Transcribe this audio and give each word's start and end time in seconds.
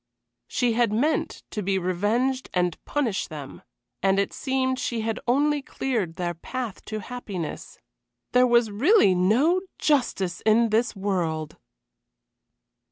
She 0.47 0.73
had 0.73 0.91
meant 0.91 1.43
to 1.51 1.61
be 1.61 1.77
revenged 1.77 2.49
and 2.55 2.83
punish 2.85 3.27
them, 3.27 3.61
and 4.01 4.17
it 4.17 4.33
seemed 4.33 4.79
she 4.79 5.01
had 5.01 5.19
only 5.27 5.61
cleared 5.61 6.15
their 6.15 6.33
path 6.33 6.83
to 6.85 7.01
happiness. 7.01 7.77
There 8.31 8.47
was 8.47 8.71
really 8.71 9.13
no 9.13 9.61
justice 9.77 10.41
in 10.43 10.69
this 10.71 10.95
world! 10.95 11.57